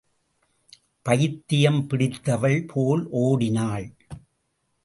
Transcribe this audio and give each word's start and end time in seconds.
பைத்தியம் 1.05 1.87
பிடித்தவள் 1.87 2.65
போல் 2.67 3.07
ஓடினாள். 3.09 3.87